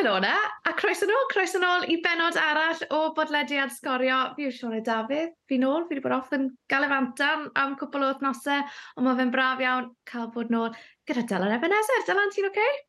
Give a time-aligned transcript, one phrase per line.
[0.00, 0.20] helo eh?
[0.20, 0.34] na,
[0.64, 4.20] a croeso nôl, croeso nôl i benod arall o bodlediad sgorio.
[4.36, 8.08] Fi yw Sione Dafydd, fi nôl, fi wedi bod off yn galifantan am cwpl o
[8.14, 8.64] wythnosau,
[8.96, 10.72] ond mae fe'n braf iawn cael bod nôl
[11.08, 12.06] gyda Dylan Ebenezer.
[12.08, 12.54] Dylan, ti'n oce?
[12.54, 12.80] Okay?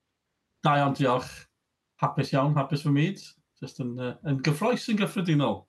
[0.63, 1.31] Da iawn, diolch.
[2.01, 3.27] Hapus iawn, hapus fy myd.
[3.61, 5.61] Just yn, uh, yn gyffroes yn gyffredinol.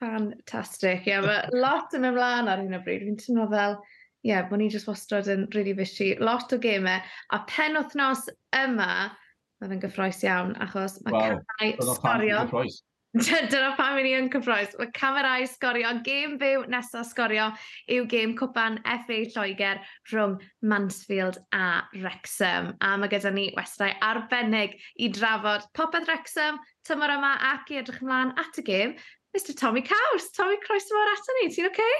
[0.00, 1.12] Fantastic, ie.
[1.12, 3.04] Yeah, mae lot yn ymlaen ar hyn o bryd.
[3.04, 7.04] Fi'n teimlo fel ie, yeah, bod ni jyst wastad yn really fishy, lot o gemau,
[7.32, 8.26] a pen wythnos
[8.56, 9.10] yma,
[9.60, 11.42] Oedd yn gyffroes iawn, achos mae wow.
[11.60, 12.70] camerau sgorio...
[13.10, 14.76] Dyna pam i ni yn cyffroes.
[14.78, 17.48] Mae camerau sgorio, gêm fyw nesaf sgorio
[17.90, 19.80] yw gêm cwpan FA Lloegr
[20.12, 22.70] rhwng Mansfield a Wrexham.
[22.80, 27.98] A mae gyda ni westau arbennig i drafod popeth Wrexham tymor yma ac i edrych
[28.04, 28.94] ymlaen at y gêm.
[29.34, 31.74] Mr Tommy Caws, Tommy, croeso mor ato ni, ti'n oce?
[31.74, 31.98] Okay?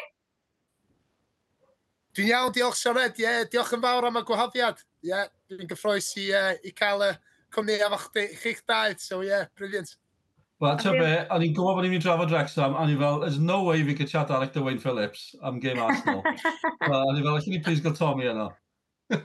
[2.14, 4.80] Dwi'n iawn, diolch Siared, yeah, diolch yn fawr am y gwahoddiad.
[5.06, 7.20] Yeah, dwi'n gyffroes i, uh, i cael y uh,
[7.54, 9.90] cwmni efo chdi, chi'ch dau, so ie, yeah, brilliant.
[10.60, 13.38] Wel, ti'n be, o'n i'n gwybod bod ni'n mynd drafod Wrexham, a ni fel, there's
[13.40, 16.22] no way fi could chat Alec Dwayne Phillips am game Arsenal.
[16.24, 18.50] well, a ni fel, allwn ni please gael Tommy yno.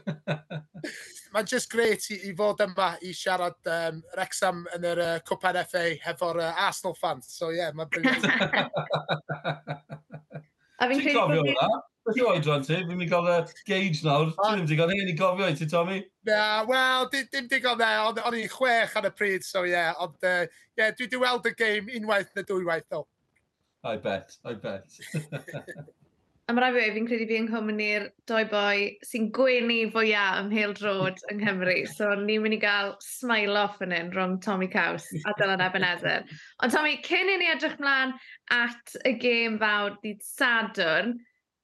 [1.35, 5.59] Mae'n just great i, i fod yma i siarad um, Wrexham yn yr uh, Cwpan
[5.67, 8.23] FA hefo'r uh, Arsenal fans, so ie, yeah, mae'n brilliant.
[10.79, 11.94] a fi'n credu bod...
[12.05, 12.75] Beth yw oedran ti?
[12.77, 14.29] Fi'n mynd i gael y gauge nawr.
[14.37, 16.03] Ti'n ddim digon hyn i gofio i ti, Tommy?
[16.29, 17.91] Na, wel, dim digon na.
[18.11, 19.73] O'n i'n chwech ar y pryd, so ie.
[19.73, 19.97] Yeah.
[20.05, 20.45] Ond uh,
[20.77, 23.05] yeah, dwi wedi weld y game unwaith na dwywaith, ddo.
[23.85, 24.85] I bet, I bet.
[26.47, 30.77] Am rai fi, fi'n credu fi yng Nghymru'r doi boi sy'n gwenu fwyaf ym Mhale
[30.77, 31.79] Drod yng Nghymru.
[31.89, 36.21] So, ni'n mynd i gael smile off yn un rhwng Tommy Caws a Dylan Ebenezer.
[36.61, 38.13] Ond Tommy, cyn i ni edrych mlaen
[38.53, 41.15] at y gêm fawr dydd Sadwrn,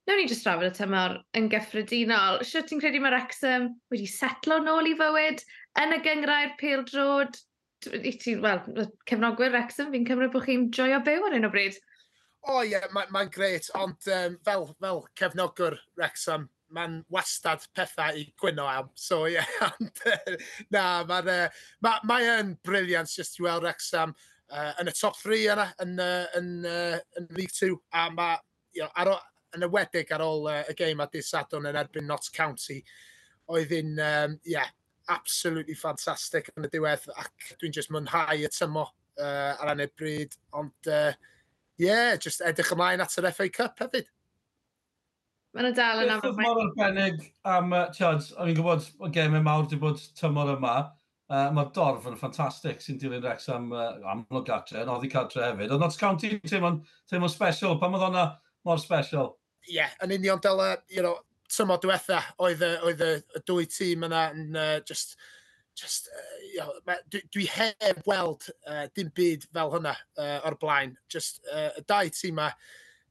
[0.09, 2.39] Nawr ni jyst trafod y tymor yn gyffredinol.
[2.47, 5.44] Sio ti'n credu mae'r Exum wedi setlo nôl i fywyd
[5.81, 7.38] yn y gyngrau'r Pêl Drod?
[7.85, 8.63] Wel,
[9.09, 11.78] cefnogwyr Exum, fi'n cymryd bod chi'n joio byw ar hyn o bryd.
[12.41, 17.68] O oh, ie, yeah, mae'n ma gret, ond um, fel, fel cefnogwr Wrexham, mae'n wastad
[17.78, 18.89] pethau i gwyno am.
[18.97, 20.01] So ie, yeah, ond
[20.73, 22.18] na, mae'n uh, ma, ma
[22.66, 24.16] briliant just i weld Wrexham
[24.50, 28.41] uh, yn y top 3 yna, yn, uh, yn, uh, yn League 2, a mae
[28.73, 29.19] you know, ar,
[29.56, 32.79] yn ywedig ar ôl uh, y game a disadwn yn erbyn Notts County,
[33.51, 34.69] oedd un, um, yeah,
[35.12, 39.89] absolutely fantastic yn y diwedd ac dwi'n just mwynhau y tymo uh, ar ran y
[39.97, 41.12] bryd, ond uh,
[41.81, 44.09] yeah, just edrych ymlaen at yr FA Cup hefyd.
[45.51, 46.38] Mae'n dal yn amlwg.
[46.38, 50.75] Beth mor arbennig am Tiod, o'n i'n gwybod o gemau mawr wedi bod tymor yma,
[51.31, 55.45] Uh, Mae'r dorf yn ffantastig sy'n dilyn Rex am uh, amlwg adre, yn oddi cadre
[55.45, 55.69] hefyd.
[55.72, 56.81] Oedd Notts County teimlo'n
[57.31, 58.23] special, pan oedd hwnna
[58.68, 59.29] mor special?
[59.67, 61.19] ie, yeah, yn union dela, you know,
[61.51, 65.17] tymor diwetha, oedd, oedd y, y dwy tîm yna yn uh, just,
[65.77, 70.57] just, uh, you know, dwi, dwi heb weld uh, dim byd fel hynna uh, o'r
[70.61, 70.95] blaen.
[71.11, 72.51] Just, uh, y dau tîm yma,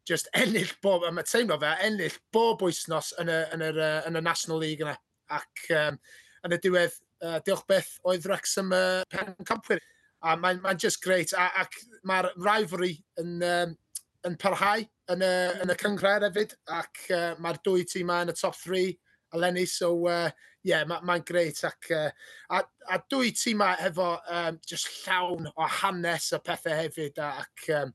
[0.09, 4.19] just ennill bob, mae teimlo fe, ennill bob wythnos yn y, yn yr, uh, yn
[4.19, 4.97] y National League yna.
[5.31, 6.01] Ac um,
[6.47, 9.83] yn y diwedd, uh, diolch beth oedd Wrexham uh, pen campwyr.
[10.27, 11.33] A mae'n ma just great.
[11.37, 11.77] A, ac
[12.09, 13.77] mae'r rivalry yn, um,
[14.29, 14.83] yn parhau
[15.15, 15.33] yn y,
[15.65, 18.85] yn y cyngred hefyd, ac uh, mae'r dwy tîm yma yn y top 3
[19.37, 20.31] eleni, so uh,
[20.67, 21.63] yeah, mae'n ma, greit.
[21.67, 22.11] Ac, uh,
[22.57, 27.71] a, a dwy tîm yma efo um, just llawn o hanes a pethau hefyd, ac
[27.77, 27.95] um,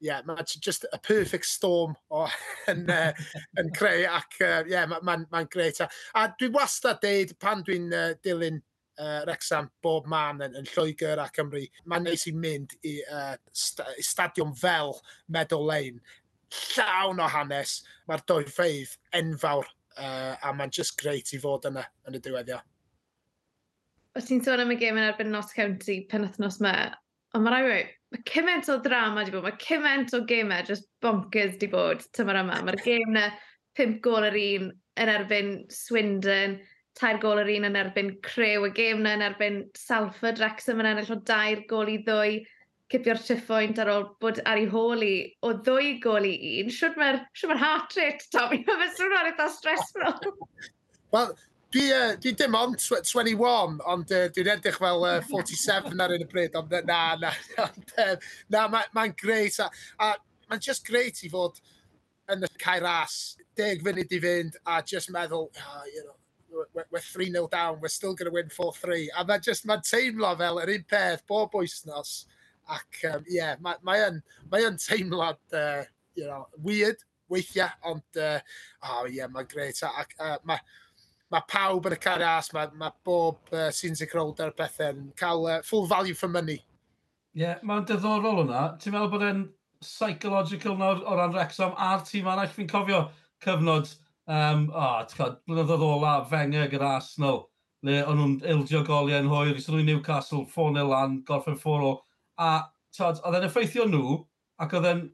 [0.00, 2.26] yeah, mae'n just a perfect storm o
[2.72, 3.12] yn, uh,
[3.60, 5.82] yn creu, ac uh, yeah, mae'n ma, ma, ma greit.
[5.84, 8.60] A, a dwi wastad deud pan dwi'n uh, dilyn
[8.98, 11.64] uh, Rexham bob man yn, yn Lloegr a Cymru.
[11.88, 14.96] Mae'n neis i mynd i uh, st stadiwm fel
[15.28, 16.00] Meadow Lane
[16.52, 17.80] llawn o hanes.
[18.06, 19.66] Mae'r doi ffeidd enfawr
[19.98, 22.60] uh, a mae'n just greit i fod yna yn y diweddio.
[24.16, 26.72] O ti'n sôn am y gêm yn erbyn Notts County pen penwthnos me,
[27.36, 27.82] ond mae rai
[28.14, 32.40] mae cymaint o drama di bod, mae cymaint o gemau just bonkers di bod tymor
[32.40, 32.62] yma.
[32.64, 33.26] Mae'r gêm na
[33.76, 34.70] 5 gol yr un
[35.02, 36.56] yn erbyn Swindon,
[36.96, 40.92] tair gol yr un yn erbyn Crew, y gêm na yn erbyn Salford, Wrexham yn
[40.94, 42.38] ennill o dair gol i ddwy
[42.92, 45.14] cipio'r triffoint ar ôl bod ar ei hôl i
[45.46, 49.48] o ddwy gol i un, siwr mae'r ma heart rate, Tommy, mae fe'n swnio'n eitha
[49.54, 50.34] stressful.
[51.14, 51.32] Wel,
[51.74, 56.26] dwi, uh, dwi dim ond 21, ond uh, dwi'n edrych fel uh, 47 ar un
[56.26, 57.32] y bryd, ond na, na,
[57.66, 58.12] ond, uh,
[58.54, 60.12] na, mae'n ma greit, a, a
[60.50, 61.58] mae'n just greit i fod
[62.30, 66.14] yn y cair as, deg funud i fynd, a just meddwl, oh, you know,
[66.72, 69.08] we're, we're 3-0 down, we're still going to win 4-3.
[69.18, 72.20] A mae'n just, mae'n teimlo fel yr un peth bob wythnos
[72.74, 75.84] Ac ie, um, yeah, mae, mae, yn, mae yn teimlad uh,
[76.18, 78.38] you know, weird weithiau, ond uh,
[78.90, 79.78] oh, yeah, mae'n greit.
[79.86, 80.62] Ac uh, mae,
[81.32, 85.12] mae pawb yn y car as, mae, mae bob uh, sy'n sicrwyd ar bethau yn
[85.18, 86.58] cael uh, full value for money.
[87.36, 88.66] Ie, yeah, mae'n diddorol hwnna.
[88.82, 89.44] Ti'n meddwl bod e'n
[89.84, 93.04] psychological nawr o ran Rexham a'r tîm arall fi'n cofio
[93.44, 93.90] cyfnod
[94.26, 97.44] um, oh, tchod, blynyddoedd ola Fenger gyda Arsenal
[97.86, 101.92] le o'n nhw'n ildio goliau yn hwyr, i nhw'n Newcastle, 4-0 lan, gorffen 4-0,
[102.40, 102.50] a
[102.96, 104.18] tod, oedd e'n effeithio nhw,
[104.62, 105.04] ac oedd e'n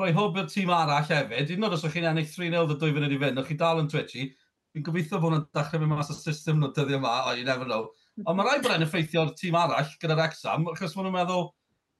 [0.00, 2.94] rhoi hwb i'r tîm arall hefyd, un oed os o'ch chi'n ennill 3-0 dy dwy
[2.96, 4.28] funud i fynd, o'ch chi dal yn twitchy,
[4.72, 7.68] fi'n gobeithio bod nhw'n dechrau mynd mas o system nhw dyddiau yma, o, you never
[7.68, 7.90] know.
[8.16, 8.26] Hmm.
[8.32, 11.48] Ond mae rai bod e'n effeithio'r tîm arall gyda'r exam, achos maen nhw'n meddwl,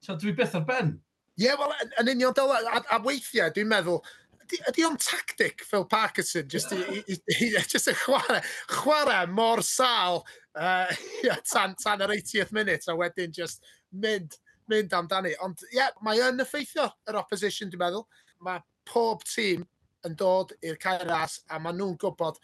[0.09, 0.95] dwi byth ar ben.
[1.37, 4.01] Ie, yeah, wel, yn union dyla, a, a weithiau dwi'n meddwl,
[4.69, 10.23] ydy o'n tactic Phil Parkinson just, i, i, i, just yn chwarae, chwarae mor sal
[10.57, 10.91] uh,
[11.51, 14.37] tan, tan yr 80th minute a wedyn just mynd
[14.71, 15.33] mynd amdani.
[15.45, 18.05] Ond ie, yeah, mae yn effeithio yr opposition, dwi'n meddwl.
[18.43, 19.63] Mae pob tîm
[20.07, 22.39] yn dod i'r cair ras a maen nhw'n gwybod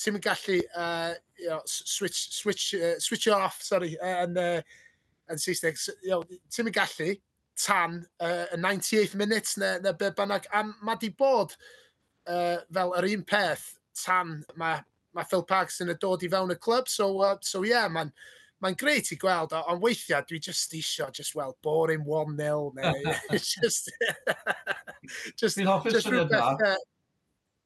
[0.00, 4.60] ti'n mynd gallu uh, you know, switch, switch, uh, switch off, sorry, uh, yn, uh,
[5.32, 5.80] yn Saesneg.
[6.02, 7.16] You know, ti'n mynd gallu
[7.60, 10.48] tan uh, 98th minute neu, neu be bynnag.
[10.52, 11.56] A mae di bod
[12.26, 13.66] uh, fel yr un peth
[14.04, 14.80] tan mae
[15.16, 16.88] ma Phil Parks yn y dod i fewn y clwb.
[16.88, 18.12] So, uh, so yeah, mae'n
[18.60, 23.90] mae'n greit i gweld, ond weithiau dwi just isio, just weld, boring 1-0, neu, just...
[25.40, 26.74] just Fi'n hoffi'r syniad na,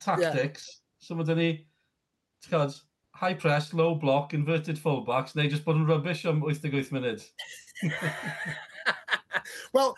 [0.05, 1.07] tactics, yeah.
[1.07, 1.51] so mae dyn ni,
[2.47, 2.75] ti'n
[3.15, 7.23] high press, low block, inverted fullbacks, neu just bod yn rubbish am 88 munud.
[9.75, 9.95] Wel,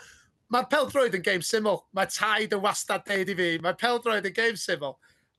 [0.52, 1.80] mae'r peldroed yn game syml.
[1.96, 3.48] Mae taid yn wastad deud i fi.
[3.64, 4.96] Mae'r peldroed yn game syml.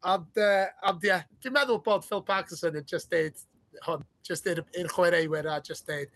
[0.07, 3.37] Ond, uh, ond yeah, dwi'n meddwl bod Phil Parkinson yn just deud,
[3.85, 6.13] hon, just i'r chwaraewyr a just deud,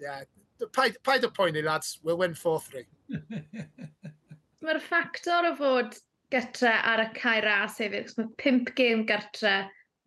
[0.00, 0.24] yeah,
[0.72, 2.84] paid, paid y poeni lads, we'll win 4-3.
[4.64, 5.96] Mae'r ffactor o fod
[6.32, 9.56] gytre ar y cae ras hefyd, mae 5 gêm gytre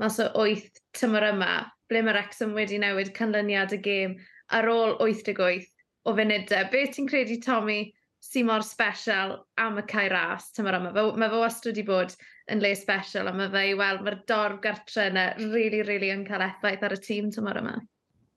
[0.02, 1.52] mas o 8 tymor yma,
[1.90, 4.16] ble mae'r Exxon wedi newid canlyniad y gêm
[4.54, 5.68] ar ôl 88
[6.08, 6.68] o funudau.
[6.72, 7.94] Be ti'n credu, Tommy,
[8.24, 10.50] sy'n mor special am y cair ras.
[10.58, 12.16] Mae ma fe, ma fe wastad wedi bod
[12.52, 16.26] yn le special a mae fe i weld mae'r dorf gartre yna really, really yn
[16.28, 17.78] cael effaith ar y tîm tymor yma.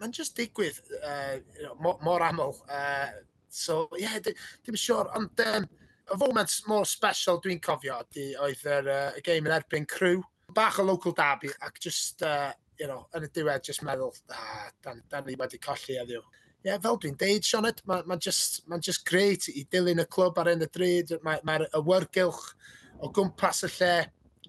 [0.01, 2.57] Mae'n just digwydd uh, you know, mor, mor aml.
[2.71, 3.11] Uh,
[3.49, 5.69] so, ie, yeah, dim siwr, ond um,
[6.11, 10.23] y foment mor special dwi'n cofio di, oedd yr uh, y game yn erbyn crew.
[10.55, 12.51] Bach o local derby ac just, uh,
[12.81, 16.25] you know, yn y diwedd, just meddwl, ah, dan, dan ni wedi colli heddiw
[16.67, 20.41] yeah, fel dwi'n deud, Sionet, mae'n ma just, ma just great i dilyn y clwb
[20.41, 22.43] ar un y dryd, mae'r ma, ma awyrgylch
[23.01, 23.95] o gwmpas y lle,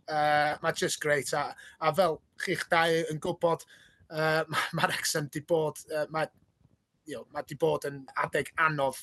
[0.08, 1.32] uh, mae'n just great.
[1.38, 3.66] A, a fel chi'ch dau yn gwybod,
[4.12, 4.44] uh,
[4.78, 6.30] mae'r exam di bod, uh, mae
[7.06, 9.00] you know, ma di bod yn adeg anodd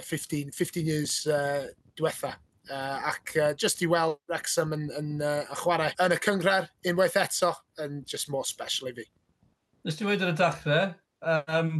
[0.00, 1.66] 15, 15 years uh,
[1.98, 2.34] diwetha.
[2.64, 7.18] Uh, ac uh, just i weld Wrexham yn, yn uh, chwarae yn y cyngred unwaith
[7.20, 7.50] eto
[7.84, 9.04] yn just more special i fi.
[9.84, 10.94] Nes ti wedi ar y dachrau,
[11.28, 11.74] um,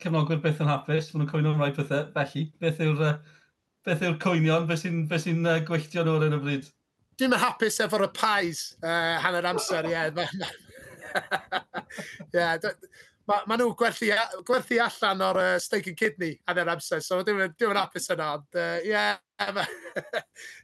[0.00, 3.14] cefnogwyr beth yn hapus, maen nhw'n coenio'n rhai pethau, felly, beth yw'r uh,
[3.86, 6.68] beth yw'r coenion, beth sy'n sy uh, gweithio nhw ar y bryd?
[7.20, 9.96] Dwi'n hapus efo'r y pais uh, hanner amser, ie.
[12.32, 12.56] yeah,
[13.28, 14.08] Mae ma nhw gwerthu,
[14.48, 18.60] gwerthu allan o'r uh, steak and kidney hanner amser, so dwi'n dwi hapus yna, ond
[18.60, 18.64] ie.
[18.64, 19.14] Uh, yeah,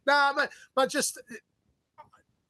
[0.09, 1.21] na, mae ma just,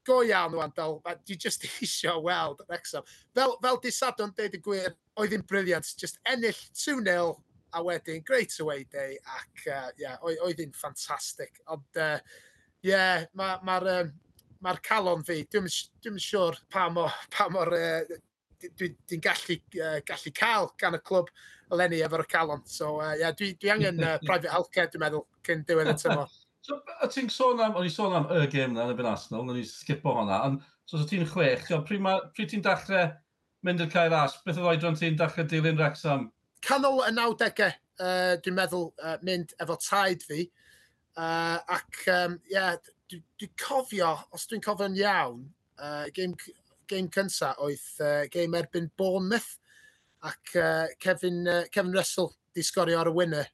[0.07, 3.07] go iawn o'n fel, di just isio weld yn exam.
[3.37, 7.35] Fel, fel di sadwn deud y gwir, oedd hi'n briliant, just ennill 2-0
[7.77, 11.61] a wedyn great away day ac uh, yeah, oedd hi'n ffantastig.
[11.73, 12.19] Ond uh,
[12.87, 14.15] yeah, mae'r ma, ma um,
[14.65, 15.69] ma calon fi, dwi'n
[16.05, 18.17] dwi siŵr pa mor, pa mor uh,
[18.67, 21.31] dwi'n dwi gallu, uh, gallu cael gan y clwb
[21.75, 22.65] eleni efo'r calon.
[22.71, 26.43] So uh, yeah, dwi, dwi angen uh, private healthcare, dwi'n meddwl, cyn diwedd y tymor.
[26.67, 29.07] So, a ti'n sôn am, o'n i sôn am y gêm na yn y byn
[29.07, 32.03] Arsenal, o'n i skipo hwnna, ond so, so ti'n chwech, so, pryd,
[32.35, 33.13] pryd ti'n dachrau
[33.67, 36.25] mynd i'r cael as, beth oedd oedran ti'n dachrau dilyn Wrexham?
[36.67, 37.71] Canol y 90au,
[38.03, 40.43] uh, dwi'n meddwl, uh, mynd efo taid fi,
[41.15, 42.75] uh, ac, um, yeah,
[43.13, 45.45] dwi'n dwi cofio, os dwi'n cofio'n iawn,
[45.79, 46.35] uh, game,
[46.91, 49.53] game cynta oedd uh, game erbyn Bournemouth,
[50.27, 53.53] ac uh, Kevin, uh, Kevin Russell di sgorio ar y winner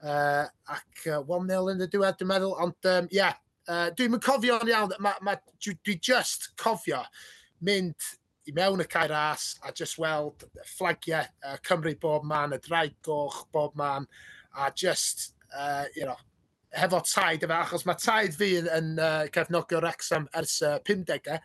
[0.00, 2.56] Uh, ac uh, 1-0 yn y diwedd, dwi'n meddwl.
[2.64, 3.36] Ond, um, yeah,
[3.68, 4.96] uh, dwi'n mynd cofio'n iawn.
[5.04, 7.02] Ma, ma, dwi, dwi just cofio
[7.66, 8.08] mynd
[8.48, 12.96] i mewn y cair as a just weld fflagiau uh, Cymru bob man, y draig
[13.04, 14.06] goch bob man,
[14.56, 16.16] a just, uh, you know,
[16.76, 21.40] hefo taid efo, achos mae taid fi yn, yn uh, cefnogio Wrexham ers uh, 50au,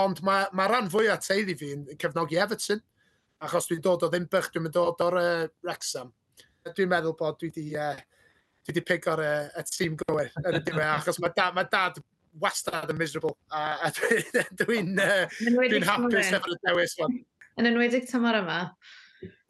[0.00, 2.82] ond mae, mae ran fwyaf teulu fi yn cefnogi Everton,
[3.44, 6.12] achos dwi'n dod o ddimbych, dwi'n dod o'r uh, Wrexham
[6.72, 7.94] dwi'n meddwl bod dwi wedi uh,
[8.64, 12.00] dwi wedi pigo'r uh, y tîm gywir yn y diwedd, achos mae dad, mae dad
[12.40, 16.96] wastad yn miserable, a, a dwi'n dwi uh, dwi, dwi hapus efo'r dewis.
[17.60, 18.60] Yn enwedig tymor yma.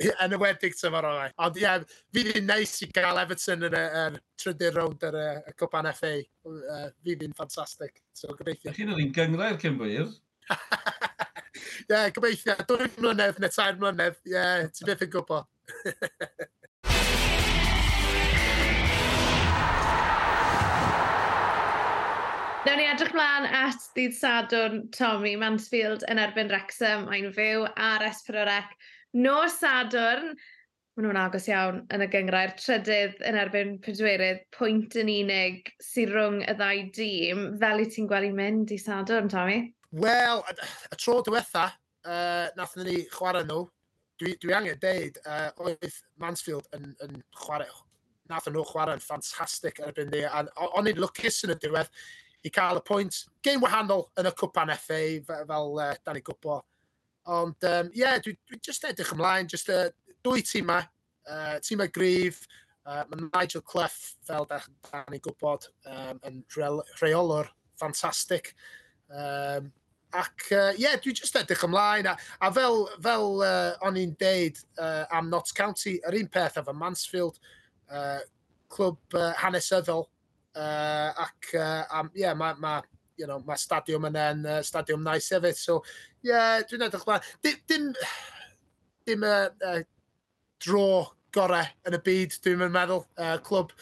[0.02, 1.28] Yn enwedig tymor yma.
[1.47, 5.16] Ond ie, yeah, fi fi'n neis i gael Everton yn y er, trydydd rownd yr
[5.21, 6.12] y er, Cwpan FA.
[6.50, 7.94] Uh, fi fi'n ffantastig.
[8.16, 8.75] So, gobeithio.
[8.76, 10.12] Chi'n yr un gyngrair cyn bwyr?
[11.54, 12.59] Ie, yeah, gobeithio.
[12.68, 14.21] Dwy mlynedd neu tair mlynedd.
[14.26, 15.49] Ie, yeah, ti beth yn gwybod.
[22.64, 27.02] Nawr ni edrych mlaen at ddydd Sadwrn Tommy Mansfield yn erbyn Wrexham.
[27.11, 28.54] Mae'n fyw ar S4C.
[29.21, 30.30] No Sadwrn,
[30.97, 32.54] maen nhw'n agos iawn yn y gyngrair.
[32.56, 37.44] Trydydd yn erbyn pedwerydd, pwynt yn unig sy'n rhwng y ddau dîm.
[37.61, 39.61] Fel i ti'n gweld i mynd i Sadwrn, Tommy?
[40.00, 41.68] Wel, y tro diwetha,
[42.09, 43.61] uh, nath ni chwarae nhw,
[44.25, 47.68] dwi, dwi angen deud, uh, oedd Mansfield yn, yn chwarae,
[48.33, 51.92] nath nhw chwarae'n ffantastig erbyn ni, a o'n i'n lwcus yn y diwedd,
[52.45, 53.23] i cael y pwynt.
[53.45, 56.67] Gyn wahanol yn y cwpan FA fel, fel uh, dan ni gwybod.
[57.35, 59.89] Ond ie, um, yeah, dwi, dwi just edrych ymlaen, just uh,
[60.25, 60.85] dwy tîmau,
[61.31, 62.45] uh, tîmau grif,
[62.85, 63.97] Uh, mae Nigel Clough,
[64.29, 64.59] fel da,
[64.91, 67.49] da ni'n gwybod, um, yn rheolwr
[67.81, 68.51] ffantastig.
[69.09, 69.71] Um,
[70.13, 72.11] ac, ie, uh, yeah, dwi just edrych ymlaen.
[72.11, 72.13] A,
[72.45, 76.77] a fel, fel uh, o'n i'n deud uh, am Notts County, yr un peth efo
[76.77, 77.41] Mansfield,
[77.89, 78.21] uh,
[78.75, 80.05] clwb uh, hanesyddol
[80.54, 82.76] Uh, ac, uh, um, yeah, mae ma,
[83.18, 85.58] you know, ma stadiwm yna'n uh, stadiwm nice hefyd.
[85.58, 85.80] So,
[86.23, 87.18] ie, yeah, dwi'n edrych ma.
[87.42, 87.90] Dim, dim,
[89.06, 89.82] dim uh, uh,
[90.62, 90.87] dro
[91.34, 93.04] gorau yn y byd, dwi'n meddwl.
[93.18, 93.75] Uh, clwb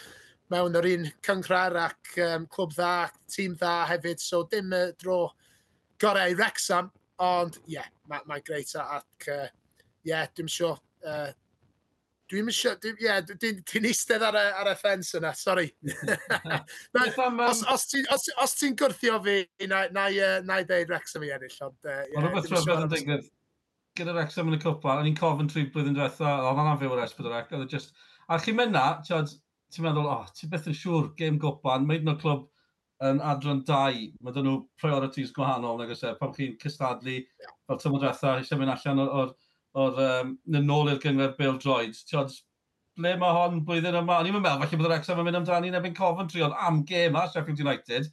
[0.53, 2.97] mewn yr un cyngrar ac um, clwb dda,
[3.33, 4.25] tîm dda hefyd.
[4.25, 5.21] So, dim uh, dro
[6.03, 6.91] gorau i Wrexham,
[7.23, 9.51] Ond, ie, yeah, mae'n ma greit ac, ie, uh,
[10.09, 11.29] yeah, dwi'n siŵr sure, uh,
[12.33, 15.67] Dwi'n mysio, ie, dwi, yeah, dwi, dwi eistedd ar, y, ar y ffens yna, sori.
[17.45, 19.35] os, os ti'n os, os ti gwrthio fi,
[19.69, 20.07] na, na,
[20.47, 21.59] na i ddeud Wrexham i ennill.
[21.67, 23.29] Ond, uh, yeah, rhywbeth rhywbeth yn digwydd.
[24.01, 27.05] Gyda Wrexham yn y cwpa, o'n i'n cofyn trwy blwyddyn diwetha, o'n anna fyw o'r
[27.05, 27.93] Esbydorec, oedd e just...
[28.33, 32.15] A chi'n mynd na, ti'n meddwl, oh, ti'n beth yn siŵr, gêm gwpan, mae un
[32.15, 32.49] o clwb
[33.13, 37.55] yn adran 2, mae dyn nhw priorities gwahanol, nag oes e, pam chi'n cystadlu, yeah.
[37.69, 39.33] fel tymor diwetha, eisiau mynd allan o'r
[39.79, 41.97] o'r um, nôl i'r gyngor Bill Droid.
[42.09, 42.35] Tiod,
[42.99, 44.21] ble mae hon blwyddyn yma?
[44.21, 46.83] O'n i'n meddwl, falle bod y Wrexham yn mynd amdani yn ebyn Coventry, ond am
[46.89, 48.09] gêm a Sheffield United.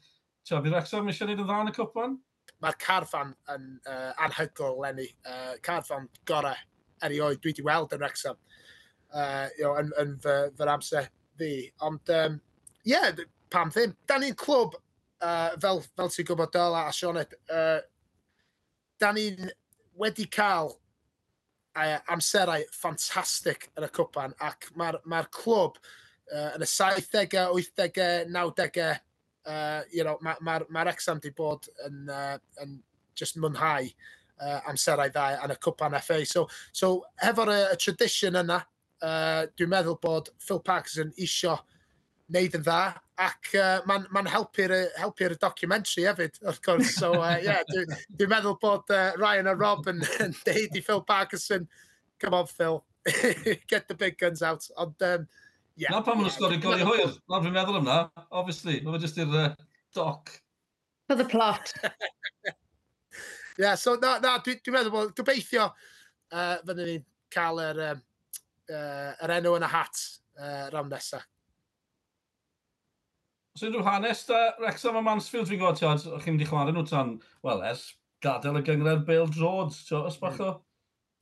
[0.47, 2.17] Tiod, bydd Wrexham eisiau gwneud yn dda yn y cwpan?
[2.63, 5.09] Mae'r carfan yn uh, anhygol, Lenny.
[5.27, 6.57] Uh, carfan gorau
[7.05, 8.39] erioed dwi wedi weld yn Wrexham
[9.13, 11.51] uh, you know, yn, yn fy, fy amser fi.
[11.85, 12.39] Ond, ie, um,
[12.87, 13.23] yeah,
[13.53, 13.95] pam ddim.
[14.09, 14.77] Da ni'n clwb,
[15.23, 17.79] uh, fel, fel ti'n gwybod dyl a Sionet, uh,
[19.01, 19.49] da ni'n
[19.99, 20.75] wedi cael
[21.77, 28.27] uh, amserau ffantastig yn y cwpan ac mae'r ma clwb uh, yn y 70au, 80au,
[28.29, 28.91] 90au,
[29.49, 32.79] uh, you know, mae'r ma, ma, ma exam wedi bod yn, uh, yn
[33.19, 36.21] just mwynhau uh, amserau dda yn y cwpan FA.
[36.25, 38.61] So, so hefo'r y, y tradition yna,
[39.03, 41.57] uh, dwi'n meddwl bod Phil Parkinson isio
[42.29, 42.81] wneud yn dda,
[43.19, 46.93] ac uh, mae'n ma helpu'r helpu documentary hefyd, wrth gwrs.
[47.00, 50.83] So, uh, yeah, dwi'n dwi meddwl bod uh, Ryan a Rob yn, yn deud i
[50.86, 51.67] Phil Parkinson,
[52.21, 52.83] come on Phil,
[53.71, 54.67] get the big guns out.
[54.77, 55.25] Ond, um,
[55.75, 55.95] yeah.
[55.95, 59.01] Na pan maen nhw'n sgori gol i hwyr, na fi'n meddwl am na, obviously, mae'n
[59.01, 59.50] just i'r uh,
[59.95, 60.31] doc.
[61.09, 61.74] For the plot.
[63.57, 68.07] yeah, so na, na dwi'n dwi meddwl bod gobeithio uh, fydden ni'n cael yr, um,
[68.69, 70.05] uh, yr enw yn y hat
[70.38, 71.25] uh, ram nesaf.
[73.58, 76.75] Os unrhyw hanes da, Wrexham a Mansfield, fi'n gwybod, tiod, o'ch chi'n mynd i chwarae
[76.75, 77.15] nhw tan,
[77.46, 77.88] wel, es
[78.24, 80.46] gadael y gyngred Bale Drods, tiod, os bach mm.
[80.46, 80.51] o,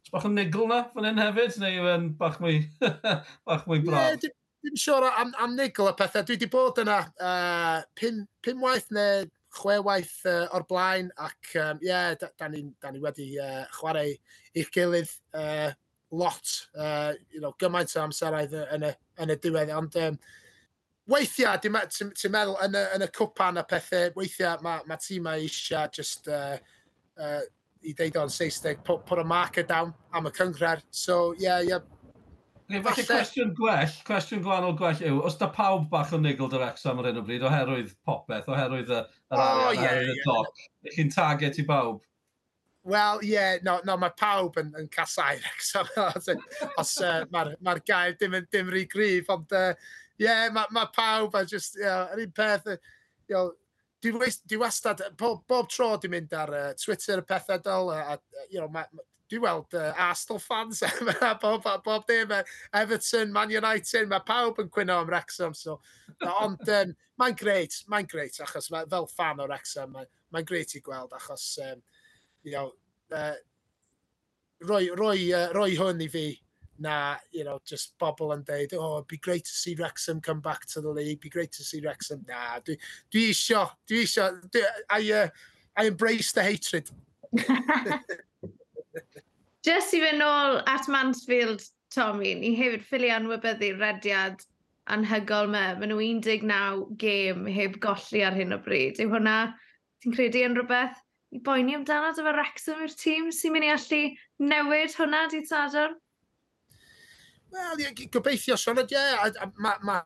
[0.06, 2.60] os bach o nigl na fan hyn hefyd, neu yn bach mwy,
[3.48, 4.12] bach mwy braf?
[4.12, 4.36] Yeah,
[4.68, 6.26] dwi'n siwr am, am nigl y pethau.
[6.28, 11.54] Dwi wedi bod yna uh, pum, pum waith neu chwe waith uh, o'r blaen, ac
[11.54, 14.18] ie, um, yeah, da, da ni, da ni wedi uh, chwarae
[14.58, 15.72] i'ch gilydd uh,
[16.12, 18.92] lot, uh, you know, gymaint o amseraidd yn y,
[19.24, 20.20] yn y diwedd, ond um,
[21.12, 24.98] weithiau, ti'n ti, ti meddwl, yn y, yn y cwpan a pethau, weithiau mae ma
[25.02, 26.58] tîmau eisiau just uh,
[27.20, 27.44] uh,
[27.88, 30.84] i ddeud o'n Saesneg, put, put a marker down am y cyngred.
[30.92, 31.72] So, ie, yeah, ie.
[31.76, 31.94] yeah.
[32.68, 36.66] Ne, falle cwestiwn gwell, cwestiwn gwahanol gwell yw, os da pawb bach o nigl dy'r
[36.66, 40.26] exam ar hyn o bryd, oherwydd popeth, oherwydd yr oh, arian, yeah, oherwydd y yeah,
[40.26, 40.96] dop, yeah.
[40.98, 42.02] chi'n target i bawb?
[42.92, 45.88] Wel, ie, yeah, no, no, mae pawb yn, yn casau'r exam,
[46.84, 49.72] os uh, mae'r ma gael dim, dim rhy grif, ond uh,
[50.18, 52.68] yeah, mae ma pawb a just, you know, yr un peth,
[53.28, 53.52] you know,
[54.04, 58.16] dwi, dwi wastad, bob, bob tro dwi'n mynd ar uh, Twitter y pethau dol, a,
[58.16, 58.84] a you know, ma,
[59.30, 60.82] dwi weld uh, Arsenal fans
[61.42, 62.42] bob, bob dim, e,
[62.74, 65.54] Everton, Man United, mae pawb yn cwyno am Wrexham.
[65.58, 65.80] So.
[66.24, 70.76] Ond um, mae'n greit, mae'n greit, achos ma, fel fan o Wrexham, mae'n ma greit
[70.78, 71.84] i gweld, achos um,
[72.44, 72.72] you know,
[73.16, 73.36] uh,
[74.66, 76.28] roi, roi, uh, roi hwn i fi
[76.80, 80.40] na, you know, just bobl yn deud, oh, it'd be great to see Wrexham come
[80.42, 82.26] back to the league, be great to see Wrexham.
[82.28, 82.78] Na, dwi,
[83.14, 85.30] dwi isio, dwi isio, dwi, I, uh,
[85.76, 86.90] I embrace the hatred.
[89.68, 94.46] Just i fynd nôl at Mansfield, Tommy, ni hefyd ffili anwybyddu rediad
[94.94, 95.64] anhygol me.
[95.80, 99.02] Mae nhw 19 gêm heb golli ar hyn o bryd.
[99.04, 99.38] Yw hwnna,
[100.04, 101.02] ti'n credu yn rhywbeth
[101.36, 104.02] i boeni amdano dyfa Wrexham i'r tîm sy'n mynd i allu
[104.52, 105.98] newid hwnna di Sadwrn?
[107.52, 110.02] Wel, gobeithio, Sean, ie, yeah, ma,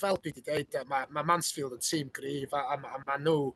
[0.00, 3.50] fel dwi wedi dweud, mae ma Mansfield yn tîm gryf a, a, a mae nhw,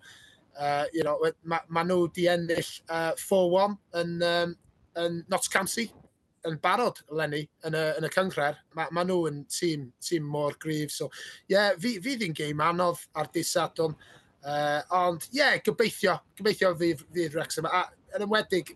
[0.56, 4.54] uh, you know, mae ma nhw di ennill uh, 4-1 yn, um,
[5.02, 5.88] yn Notts County
[6.48, 8.60] yn barod lenni yn y, yn y cyngred.
[8.78, 10.94] Mae ma nhw yn tîm, tîm mor gryf.
[10.94, 11.10] So,
[11.48, 13.96] ie, yeah, fi, fi hi'n gêm anodd ar disadwn.
[14.40, 17.68] Uh, ond, ie, yeah, gobeithio, gobeithio fydd, fydd Wrexham.
[17.68, 17.84] A,
[18.16, 18.72] yn ymwedig,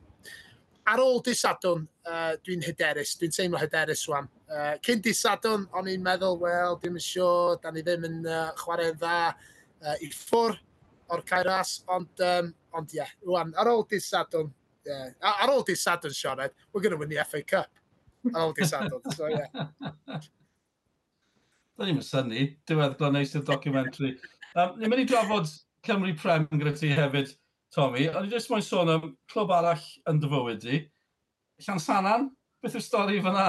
[0.91, 4.29] ar ôl disadwn, uh, dwi'n hyderus, dwi'n teimlo hyderus wan.
[4.49, 8.93] Uh, cyn disadwn, o'n i'n meddwl, wel, dwi'n siŵr, da ni ddim yn uh, chwarae
[8.97, 10.59] dda uh, i ffwr
[11.15, 14.53] o'r cairas, ond, um, ond ie, yeah, wan, ar ôl disadwn,
[14.87, 15.11] yeah.
[15.33, 17.71] ar ôl disadwn, Sioned, we're going to win the FA Cup.
[18.33, 19.41] Ar ôl disadwn, so ie.
[19.41, 20.21] Yeah.
[21.75, 24.13] Do'n i'n synnu, diweddglo neis i'r documentary.
[24.55, 25.49] Um, ni'n mynd i drafod
[25.85, 27.33] Cymru Prem gyda ti hefyd.
[27.75, 30.77] Tommy, o'n i jyst moyn sôn am clwb arall yn dy fywyd di.
[31.65, 32.29] Llansanan,
[32.63, 33.47] beth yw'r stori fyna?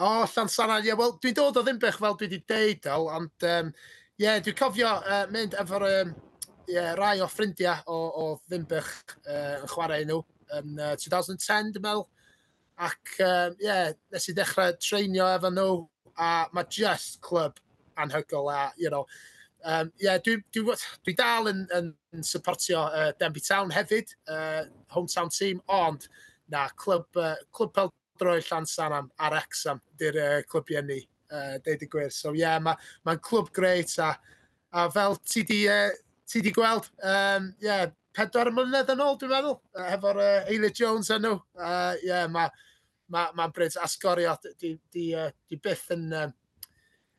[0.00, 2.88] O, oh, Llansanan, ie, yeah, wel, dwi'n dod o ddim bych fel dwi wedi deud,
[2.90, 3.70] al, ond, ie, um,
[4.18, 6.10] yeah, dwi'n cofio uh, mynd efo'r um,
[6.66, 10.18] yeah, rai o ffrindiau o, o Ddimbych uh, yn chwarae nhw
[10.58, 12.04] yn uh, 2010, dwi'n meddwl.
[12.88, 15.78] Ac, ie, um, yeah, nes i ddechrau treinio efo nhw,
[16.18, 17.62] a mae just clwb
[18.02, 19.06] anhygol a, you know,
[19.66, 24.62] Um, yeah, dwi, dwi, dwi dal yn, yn, yn supportio uh, Denby Town hefyd, uh,
[24.94, 26.06] hometown team, ond
[26.52, 31.00] na, clwb, uh, clwb peldroi Llansanam ar Exam, di'r uh, clwbiau ni,
[31.34, 32.14] uh, deud y gwir.
[32.14, 34.12] So yeah, mae'n ma, clwb greit a,
[34.70, 35.90] a fel ti di, uh,
[36.30, 40.78] ti di gweld, um, yeah, pedwar mlynedd yn ôl, dwi'n meddwl, uh, efo'r uh, Eilid
[40.78, 41.42] Jones yn nhw.
[41.58, 42.54] Uh, yeah, mae'n
[43.10, 46.12] ma, ma, bryd asgorio, di, di, uh, di byth yn...
[46.14, 46.28] Uh,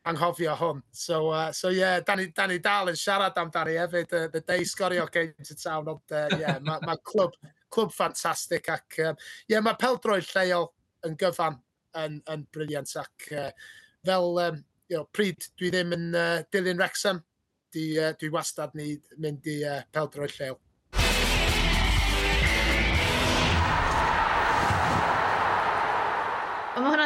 [0.07, 0.81] anghofio hwn.
[0.91, 4.41] So, uh, so yeah, da ni, da ni dal yn siarad amdani hefyd, uh, the
[4.41, 7.35] day sgorio game to town, ond uh, yeah, mae ma clwb,
[7.73, 10.69] clwb ffantastig ac um, yeah, mae peldroed lleol
[11.07, 11.59] yn gyfan
[12.03, 13.49] yn, yn briliant ac uh,
[14.05, 17.19] fel um, you know, pryd dwi ddim yn uh, dilyn Wrexham,
[17.75, 20.59] di, uh, dwi wastad ni mynd i uh, peldroed lleol.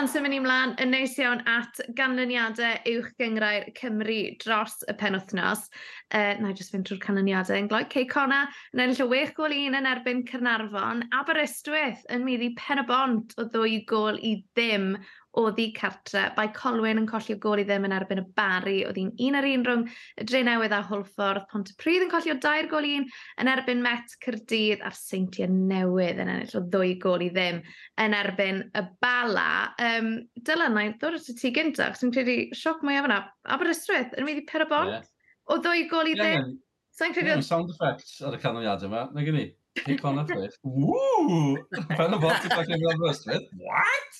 [0.02, 5.68] Rwan, symud ni mlaen yn neis iawn at ganlyniadau uwch gyngrau'r Cymru dros y penwthnos.
[6.10, 7.84] Uh, na i jyst fynd trwy'r canlyniadau yn gloi.
[7.94, 8.40] Cei Cona
[8.74, 11.06] yn ennill o wech gol un yn erbyn Cernarfon.
[11.20, 14.96] Aberystwyth yn meddi pen y bont o ddwy gol i ddim
[15.38, 16.26] o ddi cartre.
[16.36, 18.82] Bai Colwyn yn colli o gol i ddim yn erbyn y bari.
[18.88, 19.86] Oedd hi'n un ar un rhwng
[20.20, 21.46] y dre newydd a Hwlffordd.
[21.52, 23.08] Pontypridd yn colli o dair gol un
[23.41, 27.62] yn erbyn Met Cyrdydd a'r seintiau newydd yn ennill o ddwy gol i ddim
[28.04, 29.48] yn erbyn y bala.
[29.80, 33.08] Um, Dylan, na i ddod at y ti gyntaf, sy'n credu sioc mwy o.
[33.56, 34.91] Aberystwyth, yn mynd i Perabon?
[34.98, 35.08] Yeah.
[35.52, 36.38] O ddwy gol i ddim?
[36.44, 36.52] Yeah.
[37.00, 37.38] Sa'n credu...
[37.38, 39.08] Yeah, sound effects ar y canlyniadau yma.
[39.15, 39.48] Na gen i.
[39.76, 40.54] Pick on a cliff.
[40.63, 41.58] Woo!
[41.96, 43.48] Pen o bot i bach Aberystwyth.
[43.56, 44.20] What?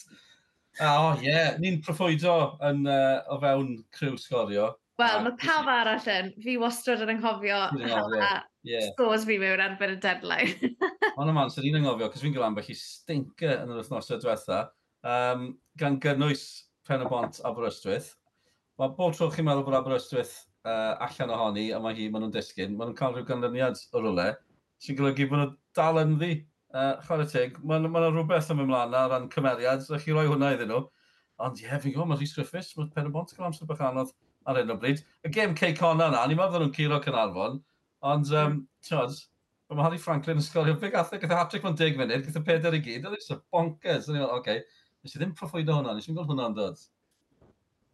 [0.82, 1.30] O, oh, ie.
[1.30, 1.58] Yeah.
[1.62, 4.72] Ni'n proffwydo yn, uh, o fewn criw sgorio.
[5.02, 6.32] Wel, mae pawb arall yn.
[6.42, 10.72] Fi wastad yn anghofio yeah, yeah, scores fi mewn erbyn y deadline.
[11.16, 14.62] Ond yma, sy'n un anghofio, cos fi'n gael ambell i stinker yn yr wythnosau diwetha,
[15.08, 15.48] um,
[15.82, 16.46] gan gynnwys
[16.88, 18.12] pen y bont Aberystwyth.
[18.82, 22.36] Mae bob tro chi'n meddwl bod Aberystwyth uh, allan ohoni, a mae hi, maen nhw'n
[22.36, 24.32] disgyn, maen nhw'n cael rhyw ganlyniad o rwle,
[24.82, 26.34] sy'n golygu bod nhw dal yn ddi.
[26.72, 30.14] Uh, Chwer y teg, mae yna ma rhywbeth am ymlaen ar ran cymeriad, so chi
[30.16, 30.86] roi hwnna iddyn nhw.
[31.44, 33.82] Ond ie, yeah, fi'n gwybod, mae Rhys Griffiths, mae Pen y Bont yn amser bach
[33.84, 34.14] anodd
[34.48, 35.02] ar hyn o bryd.
[35.28, 37.60] Y gêm Cey Connor na, ni'n meddwl nhw'n curo Cynarfon,
[38.14, 38.64] ond, um, hmm.
[38.88, 39.18] tiod,
[39.76, 42.40] mae Harry Franklin yn sgorio, fe gath e, gath e hat-trick mewn 10 munud, gath
[42.40, 44.08] e 4 i gyd, oedd e'n bonkers.
[44.12, 44.64] Oce, okay,
[45.04, 46.82] nes i ddim proffwydo hwnna, nes i'n gweld hwnna'n dod.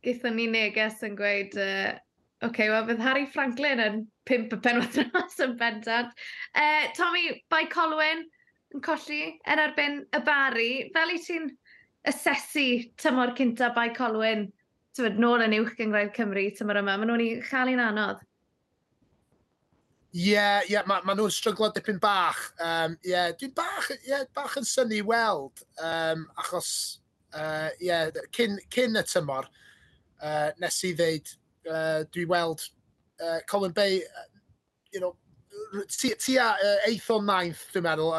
[0.05, 4.61] Gaethon ni neges yn gweud, uh, oce, okay, wel bydd Harry Franklin yn pimp y
[4.61, 6.25] penwethnos yn bendant.
[6.53, 8.27] Uh, Tommy, bai Colwyn,
[8.75, 10.71] yn colli yn erbyn y bari.
[10.95, 11.49] Fel i ti'n
[12.07, 12.67] asesu
[12.99, 14.47] tymor cynta bai Colwyn,
[14.95, 18.23] tyfod, nôl yn uwch gyngraedd Cymru tymor yma, maen nhw'n i chael anodd.
[20.17, 22.39] Ie, yeah, yeah, maen ma nhw'n stryglo dipyn bach.
[22.63, 26.71] Um, yeah, dwi'n bach, yeah, bach yn syni weld, um, achos
[27.35, 29.49] uh, yeah, cyn, cyn y tymor,
[30.23, 31.35] uh, nes i ddeud,
[31.69, 32.63] uh, dwi weld
[33.21, 34.27] uh, Colin Bay, uh,
[34.93, 35.15] you know,
[35.91, 36.47] ti tua
[36.87, 38.11] eith o nainth, dwi'n meddwl,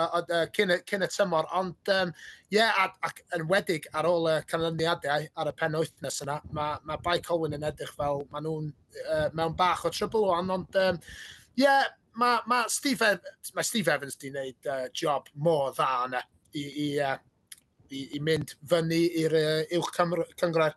[0.54, 2.12] cyn y tymor, ond um,
[2.48, 6.78] ie, yeah, ac yn wedig ar ôl y canlyniadau ar y pen wythnos yna, mae
[6.88, 8.68] ma Bai Colwyn yn edrych fel maen nhw'n
[9.04, 11.00] uh, mewn bach o trybl o'n, ond ie, um,
[11.60, 16.22] yeah, mae ma Steve, Evans, ma Steve Evans di wneud uh, job mor dda yna
[16.52, 17.16] i, i, uh,
[17.90, 19.92] i, i mynd fyny i'r uh, uwch
[20.40, 20.74] cyngor.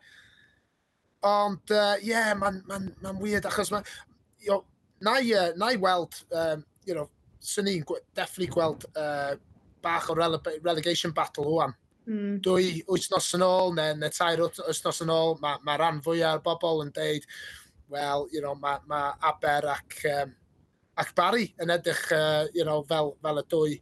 [1.27, 3.85] Ond ie, uh, yeah, mae'n ma ma, weird achos mae
[5.03, 7.07] na i, uh, na i weld, um, you know,
[7.41, 7.85] swn i'n
[8.15, 9.35] definitely gweld uh,
[9.81, 11.73] bach o rele relegation battle hwan.
[12.09, 12.39] Mm.
[12.45, 16.43] Dwy wythnos yn ôl, neu, neu tair wythnos yn ôl, mae ma ran fwyaf o'r
[16.45, 17.25] bobl yn deud,
[17.91, 20.35] well, you know, mae ma Aber ac, um,
[20.97, 23.79] ac Barry yn edrych uh, you know, fel, fel y dwy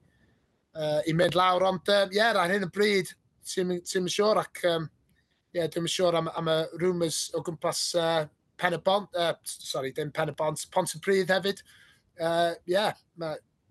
[0.75, 1.67] uh, i mynd lawr.
[1.71, 3.11] Ond, ie, um, yeah, ar hyn y bryd,
[3.47, 4.63] ti'n siŵr ac...
[4.69, 4.89] Um,
[5.55, 8.25] yeah, dwi'n siŵr am, am y rumours o gwmpas uh,
[8.59, 11.63] Pen y Bont, uh, sorry, dim Pen y Bont, Pont y Pryd hefyd.
[12.19, 12.91] Uh, yeah,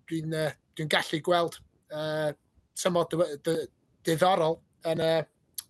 [0.09, 1.59] dwi'n uh, dwi gallu gweld
[1.93, 2.31] uh,
[2.79, 3.13] tymod
[3.45, 4.57] diddorol
[4.89, 5.67] yn, uh,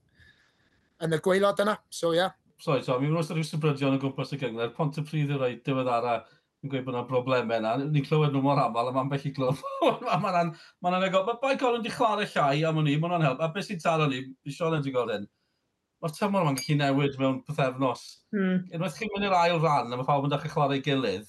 [1.04, 1.76] yn y gweilod yna.
[1.92, 2.36] So, yeah.
[2.60, 4.72] Sorry, Tom, mi'n rhywbeth rhyw brydion o gwmpas y gyngor.
[4.76, 6.22] Pont y pryd yw'r rhaid diweddara
[6.60, 7.76] yn gweud bod yna broblemau yna.
[7.86, 9.62] Ni'n clywed nhw mor aml, a mae'n bell i glwb.
[10.24, 13.44] Mae'n anegol, mae Bai Colin wedi chwarae llai am o'n mae'n help.
[13.44, 15.28] A beth sy'n taro ni, Sean yn digol hyn,
[16.00, 18.06] mae'r tymor yma'n gallu newid mewn pethefnos.
[18.36, 18.62] Mm.
[18.76, 21.28] Unwaith chi'n mynd i'r ail ran, a mae pawb yn dechrau chwarae gilydd,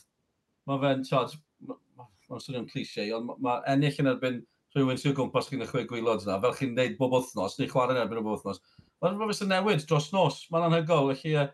[0.70, 1.34] mae fe'n, tiod,
[1.66, 4.40] mae'n swnio'n cliché, ond mae ma ennill yn erbyn
[4.76, 8.02] rhywun sy'n gwmpas chi'n ychwe gwylod yna, fel chi'n neud bob wythnos, neu chwarae yn
[8.04, 8.62] erbyn o bob wythnos.
[9.02, 11.46] Mae'n rhywbeth sy'n newid dros nos, mae'n anhygol, felly, ie,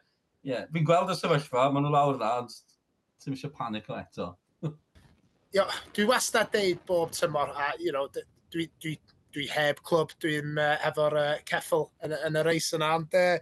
[0.53, 2.53] yeah, fi'n gweld y sefyllfa, maen nhw lawr yna, ond
[3.25, 4.35] ti'n eisiau panic o eto.
[5.57, 5.65] Yo,
[5.97, 8.99] dwi wastad deud bob tymor, a, you know, dwi, dwi, dwi
[9.37, 12.95] dwi heb clwb, dwi'n uh, efo'r uh, ceffl yn, yn y reis yna.
[12.97, 13.37] Ond, uh,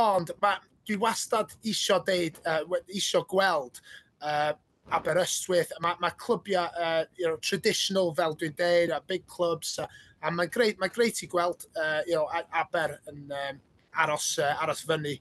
[0.00, 0.56] ond ma,
[0.88, 3.78] dwi wastad isio, deud, uh, isio gweld
[4.26, 4.52] uh,
[4.90, 9.86] Aberystwyth, mae ma clwbiau uh, you know, traditional fel dwi'n deud, a big clubs, a,
[10.22, 13.60] a mae'n greit, mae greit i gweld uh, you know, Aber yn um,
[14.02, 15.14] aros, uh, aros fyny,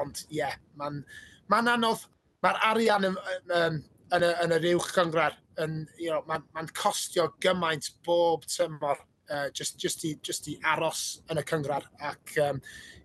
[0.00, 1.02] ond ie, yeah, mae'n
[1.52, 2.08] ma anodd,
[2.42, 3.20] mae'r arian yn,
[3.54, 3.78] um,
[4.16, 9.00] yn, yn, yn yr uwch gyngrar, yn, you know, mae'n ma costio gymaint bob tymor,
[9.32, 11.88] uh, just, just, i, just i aros yn y cyngor.
[12.10, 12.60] Ac, um,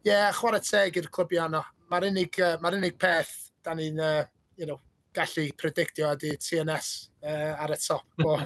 [0.05, 1.63] yeah, chwarae teg i'r clybiau yno.
[1.91, 4.25] Mae'r unig, uh, mae unig peth da ni'n, uh,
[4.59, 4.81] you know,
[5.17, 6.89] gallu predictio ydy TNS
[7.25, 8.37] uh, ar y top o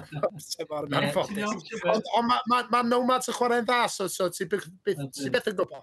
[0.54, 1.72] tymor yn anffodus.
[1.82, 5.58] Ond on, mae ma, ma Nomads yn chwarae'n dda, so, so ti, ti beth yn
[5.58, 5.82] gwybod?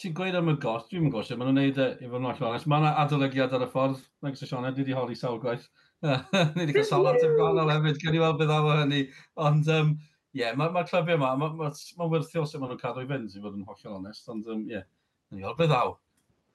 [0.00, 2.46] Ti'n gweud am y goll, dwi'n gwybod sef, maen nhw'n neud, i fod yn oll
[2.48, 5.68] onest, mae yna adolygiad ar y ffordd, nag sy'n Sioned, ni wedi holi sawl gwaith.
[6.56, 9.04] ni wedi cael sawl ateb gwahanol hefyd, gen i weld beth awa hynny.
[9.46, 9.94] Ond, um,
[10.34, 13.04] Ie, yeah, mae'r ma clybiau yma, mae'n ma, ma ma werthiol sut maen nhw'n cadw
[13.04, 14.82] i fynd, i fod yn hollol onest, ond ie, um, yeah,
[15.30, 15.94] ni olbeth ddaw.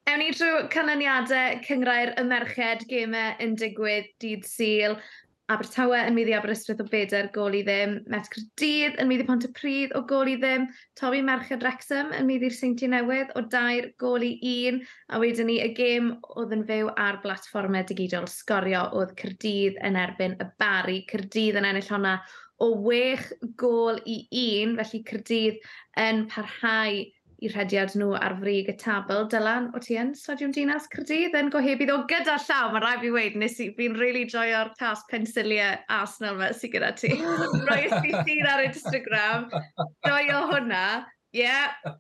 [0.09, 4.97] Ewn ni drwy canlyniadau cyngrair y merched, gemau yn digwydd, dydd syl,
[5.49, 7.95] Abertawe yn meddi Aberystwyth o Beder, gol i ddim.
[8.13, 10.67] Met Cyrdydd yn myddi Pont y Pryd o gol i ddim.
[10.99, 14.35] Tobi Merched Rexham yn meddi'r Seinti Newydd o dair gol i
[14.67, 14.77] un.
[15.09, 19.97] A wedyn ni y gêm oedd yn fyw ar blatfformau digidol sgorio oedd Cyrdydd yn
[19.97, 20.99] erbyn y Bari.
[21.09, 22.19] Cyrdydd yn ennill honna
[22.63, 24.19] o wech gol i
[24.62, 25.60] un, felly Cyrdydd
[26.00, 27.00] yn parhau
[27.39, 29.24] i rhediad nhw ar frig y tabl.
[29.32, 33.13] Dylan, o ti yn Stadiwm Dinas Cyrdydd yn gohebydd o gyda llaw, mae rai fi
[33.15, 37.13] wedi nes i fi'n really joio'r tas pensiliau Arsenal yma sy'n gyda ti.
[37.69, 39.48] Roi ysdi sy'n ar Instagram,
[40.08, 40.86] joio hwnna.
[41.36, 41.95] Ie, yeah.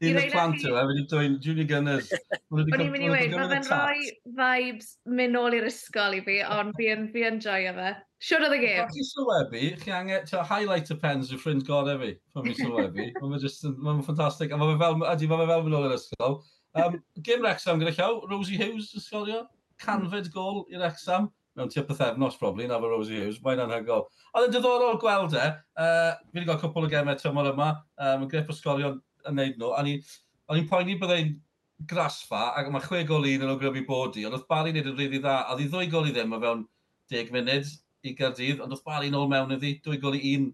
[0.00, 2.10] Dim y plant yw, a wedi dwy'n Junior Gunners.
[2.52, 4.10] O'n i'n mynd i weid, mae fe'n rhoi
[4.40, 7.94] vibes mynd nôl i'r ysgol i fi, ond fi yn, fi yn joio fe.
[8.24, 8.86] Siwr oedd y gêm.
[8.88, 13.08] Chi sylwebu, chi angen, ti'n highlight y pens yw ffrind gorau fi, pan fi'n sylwebu.
[13.20, 16.38] Mae'n just, mae'n ffantastig, a mae'n fel, ydy, mae'n fel mynd o'r ysgol.
[16.80, 19.42] Um, Gym Rexham gyda llaw, Rosie Hughes ysgolio,
[19.84, 24.06] canfed gol i Rexham, mewn tua pethefnos probably, na fo Rosie Hughes, mae'n anhygol.
[24.32, 27.70] Oedd yn diddorol gweld e, uh, fi wedi cael cwpl o gemau tymor yma,
[28.08, 31.32] um, grep ysgolion yn neud nhw, a o'n i'n poeni byddai'n
[31.90, 35.00] grasfa, ac mae chwe gol un yn o bod i, ond oedd Barry wneud yn
[35.00, 36.62] rili dda, a ddi ddwy gol i ddim o fewn
[37.12, 37.72] 10 munud,
[38.10, 40.50] i Gyrdydd, ond wrth bari nôl mewn iddi, dwy gol i un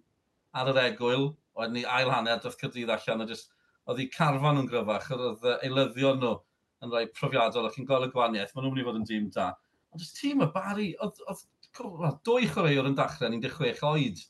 [0.59, 3.53] ar yr egwyl, oedd ni ail hanner doedd Cyrdydd allan, a just,
[3.87, 6.35] oedd hi carfan yn gryfach, oedd eilyddion nhw
[6.83, 9.29] yn rhoi profiadol ac yn gweld y gwaniaeth, maen nhw'n mynd i fod yn dîm
[9.35, 9.53] da.
[9.93, 14.23] Ond jyst tîm y bari, oedd, oedd dwy chwaraewr yn dachrau, 16 oed.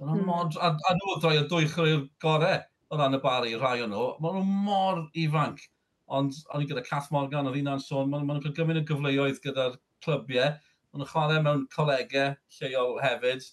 [0.00, 0.24] Dyna mm.
[0.28, 3.90] mod, a, a nhw droi o dwy chwaraewr gorau o ran y bari, rhai o
[3.90, 4.06] nhw.
[4.22, 5.62] Maen nhw mor ifanc.
[6.10, 9.42] Ond o'n i gyda Cath Morgan, oedd hynna'n sôn, maen nhw'n cael gymaint o gyfleoedd
[9.44, 10.56] gyda'r clybiau.
[10.90, 13.44] Mae'n yn chwarae mewn colegau lleol hefyd,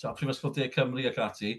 [0.00, 1.56] ta, Prifysgol De Cymru ac ati.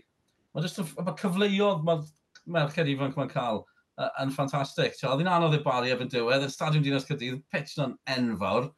[0.53, 0.85] Mae jyst y
[1.21, 2.05] cyfleoedd mae'r
[2.49, 4.97] merched ifanc mae'n cael uh, yn ffantastig.
[5.05, 8.71] Oedd hi'n anodd i bari efo'n diwedd, y stadiwm Dinas Cydydd, pitch na'n enfawr.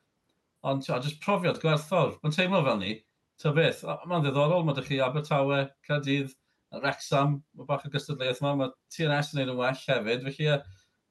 [0.67, 2.17] Ond ta, jyst profiad gwerthfawr.
[2.24, 2.98] Mae'n teimlo fel ni.
[3.39, 6.36] Ta beth, mae'n ddiddorol, mae ydych chi Abertawe, Cydydd,
[6.84, 10.58] Rexham, mae bach o gystadleuaeth yma, mae TNS yn neud yn well hefyd, felly,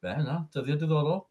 [0.05, 1.23] be, na, dyddiau diddorol.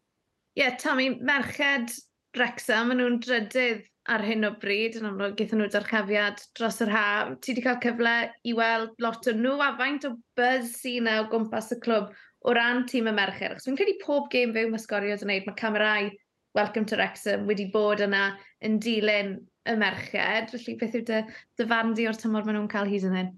[0.58, 1.94] Ie, yeah, Tommy, merched
[2.36, 6.92] Rexham, maen nhw'n drydydd ar hyn o bryd, yn amlwg, geithon nhw darchefiad dros yr
[6.94, 7.34] haf.
[7.42, 8.14] Ti wedi cael cyfle
[8.48, 12.14] i weld lot o nhw a faint o buzz sy'n o gwmpas y clwb
[12.48, 13.56] o ran tîm y mercher.
[13.56, 16.10] Chos fi'n credu pob gêm fyw mae sgoriad yn gwneud, mae camerau
[16.56, 18.22] Welcome to Wrexham wedi bod yna
[18.64, 19.34] yn dilyn
[19.68, 20.54] y merched.
[20.54, 21.20] Felly beth yw dy,
[21.60, 23.34] dy fandi o'r tymor maen nhw'n cael hyd yn hyn?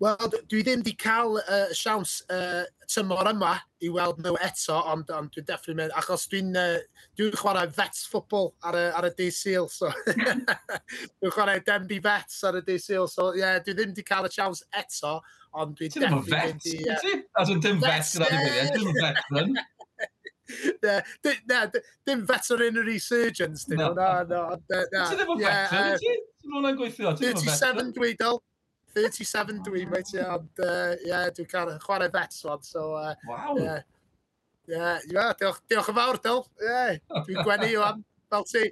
[0.00, 0.16] Wel,
[0.48, 3.50] dwi ddim wedi cael y uh, siawns uh, tymor yma
[3.84, 6.78] i weld nhw eto, ond, ond dwi'n deffro'n mynd, achos dwi'n uh,
[7.20, 12.40] dwi chwarae vets ffwbl ar y, ar y dydd syl, so dwi'n chwarae demdi vets
[12.48, 15.18] ar y dydd syl, so ie, yeah, dwi ddim wedi cael y siawns eto,
[15.60, 16.76] ond dwi'n deffro'n mynd i...
[16.80, 19.56] Ti'n ddim A dwi'n dim vets gyda'n ei dim veteran.
[20.82, 21.00] Ne,
[21.46, 21.64] ne,
[22.08, 24.46] dim veterinary surgeons, dyn nhw, na, no.
[24.64, 26.20] Ti'n ddim yn veteran, ti?
[26.40, 27.12] Ti'n mwyn gweithio?
[27.20, 28.40] 37 dwydol.
[28.96, 32.92] 37 dwi, mae ti, ond uh, yeah, dwi'n cael chwarae vets fan, so...
[32.98, 33.56] Uh, wow!
[33.58, 33.80] Yeah.
[34.70, 36.44] Yeah, yeah, diolch, diolch yn fawr, Dyl.
[36.62, 38.68] Yeah, dwi'n gwenu yw am, fel ti.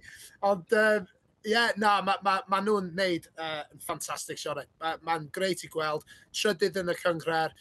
[0.46, 1.08] Ond, um,
[1.48, 4.70] yeah, na, mae ma, ma nhw'n neud uh, ffantastig sioret.
[4.82, 6.06] Mae'n ma, greit i gweld.
[6.36, 7.56] Trydydd yn y cyngred.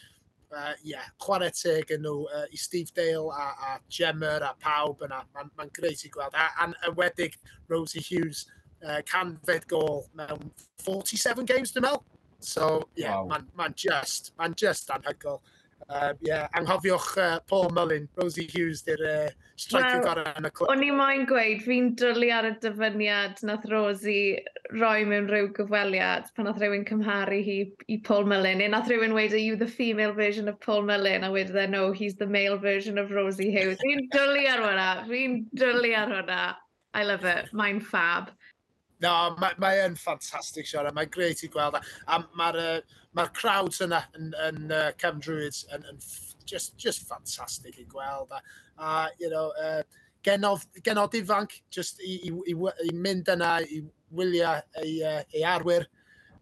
[0.48, 5.02] Uh, yeah, chwarae teg yn nhw uh, i Steve Dale a, a Gemmer a pawb
[5.08, 5.24] yna.
[5.34, 6.36] Mae'n ma, greit i gweld.
[6.38, 7.34] A, a, a wedig
[7.72, 8.46] Rosie Hughes
[8.84, 10.52] uh, canfed gol mewn
[10.86, 12.06] 47 games, dwi'n meddwl.
[12.40, 13.28] So, yeah, wow.
[13.32, 15.40] mae'n ma just, mae'n just anhygol.
[15.88, 20.50] Uh, yeah, anghofiwch uh, Paul Mullin, Rosie Hughes, di'r uh, striker well, gorau yn y
[20.52, 20.72] clwb.
[20.74, 24.42] O'n i moyn gweud, fi'n dwlu ar y dyfyniad nath Rosie
[24.74, 27.56] roi mewn rhyw gyfweliad pan nath rhywun cymharu hi
[27.88, 28.60] i Paul Mullin.
[28.60, 31.24] Neu nath rhywun weid, are you the female version of Paul Mullin?
[31.24, 33.80] A wedi dweud, e, no, he's the male version of Rosie Hughes.
[33.80, 36.42] Fi'n dwlu ar hwnna, fi'n dwlu ar hwnna.
[36.92, 38.34] I love it, mae'n fab.
[39.02, 41.78] No, mae, mae yn ffantastig siarad, mae'n greit i gweld.
[42.10, 46.00] A mae'r uh, mae crowds yna yn, yn uh, Cefn Druids yn, yn
[46.48, 48.34] just, just ffantastig i gweld.
[48.34, 48.42] A,
[48.82, 49.82] a you know, uh,
[50.26, 52.56] genod, genod ifanc, just i, i, i,
[52.88, 53.84] i mynd yna, i
[54.18, 55.86] wylio ei, uh, ei arwyr.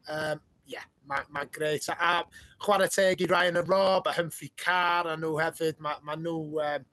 [0.08, 0.40] Um,
[0.70, 1.90] yeah, mae'n ma greit.
[1.92, 6.00] A, a chwarae teg i Ryan and Rob, a Humphrey Carr, a nhw hefyd, mae
[6.08, 6.38] ma nhw...
[6.64, 6.88] Um,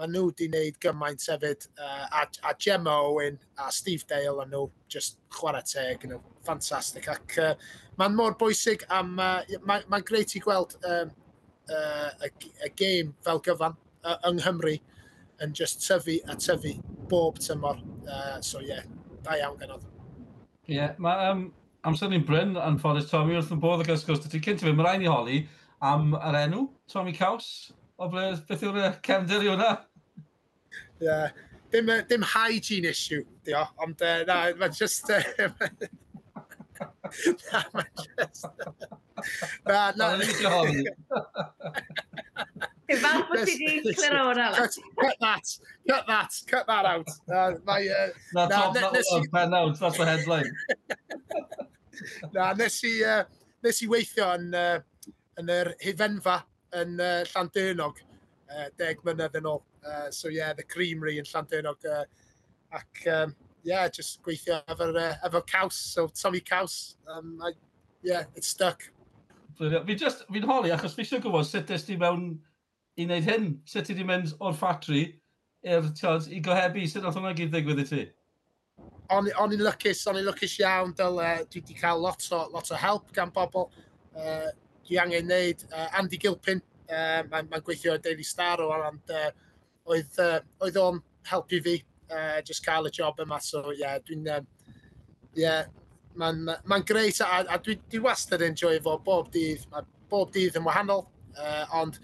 [0.00, 1.68] Mae nhw wedi gwneud gymaint hefyd.
[1.76, 6.08] Uh, a, a Gemma Owen a Steve Dale a nhw just chwarae teg.
[6.08, 6.22] Nhw.
[6.44, 7.08] ffantastig.
[7.12, 7.52] Ac uh,
[8.00, 11.12] mae'n mor bwysig a mae'n ma, greit i gweld um,
[11.68, 12.30] uh, y,
[12.64, 14.76] y gêm fel gyfan uh, yng Nghymru
[15.44, 16.74] yn just tyfu a tyfu
[17.10, 17.80] bob tymor.
[18.08, 18.84] Uh, so ie, yeah,
[19.24, 19.84] da iawn gynnod.
[20.68, 21.48] Ie, yeah, mae um,
[21.86, 24.24] amser ni'n Bryn yn ffordd Tommy wrth yn bodd y gysgwrs.
[24.24, 25.44] gwrs, cynt i fi, mae rhaid i holi
[25.84, 29.70] am yr enw, Tommy Caws, o ble, beth yw'r cefndir i hwnna?
[31.00, 31.30] Yeah.
[31.72, 35.10] Dim, dim hygiene issue, dio, ond uh, na, mae'n just...
[35.10, 35.22] Uh,
[37.52, 38.46] na, mae'n just...
[39.68, 40.08] na, na.
[42.90, 44.40] Ti'n fawr bod ti di clear o'r
[44.98, 45.46] Cut that,
[45.86, 47.08] cut that, cut that out.
[47.30, 50.50] Uh, my, uh, na, top, na, na, na, pen out, that's the headline.
[52.34, 53.22] na, nes i, uh,
[53.62, 56.40] nes i weithio yn, uh, yn yr hifenfa
[56.82, 58.02] yn uh, Llandurnog,
[58.50, 59.62] uh, deg mlynedd yn ôl.
[59.86, 61.84] Uh, so yeah, the creamery yn Llandynog.
[61.84, 62.04] Uh,
[62.72, 66.96] ac um, yeah, just gweithio efo'r uh, efo caws, so Tommy Caws.
[67.08, 67.52] Um, I,
[68.02, 68.82] yeah, it's stuck.
[69.58, 72.30] Fi just, fi'n holi achos fi eisiau gwybod sut ys ti mewn
[72.96, 73.50] i wneud hyn.
[73.68, 75.02] Sut ti wedi mynd o'r ffatri
[75.66, 78.06] i'r tiod i gohebu, sut oedd hwnna gyd ddigwydd i ti?
[79.12, 82.70] O'n i'n lwcus, o'n i'n lwcus iawn, dyl uh, dwi wedi cael lot o, lot
[82.72, 83.68] o help gan bobl.
[84.16, 84.48] Uh,
[84.86, 89.12] dwi angen wneud uh, Andy Gilpin, uh, mae'n ma gweithio ar Daily Star o Ireland,
[89.12, 89.28] uh,
[89.88, 91.76] oedd, uh, oedd o'n helpu fi
[92.10, 93.40] uh, just cael y job yma.
[93.44, 94.26] So, yeah, dwi'n...
[94.36, 94.48] Um,
[95.38, 95.64] yeah,
[96.18, 99.66] mae'n ma, ma greit a, a dwi, dwi wastad yn enjoy fo bob dydd.
[99.72, 101.04] Mae bob dydd yn wahanol,
[101.36, 102.00] uh, ond